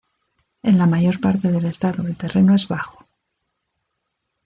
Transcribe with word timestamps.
En 0.63 0.79
la 0.79 0.87
mayor 0.87 1.21
parte 1.21 1.51
del 1.51 1.65
estado 1.65 2.07
el 2.07 2.17
terreno 2.17 2.55
es 2.55 2.67
bajo. 2.67 3.05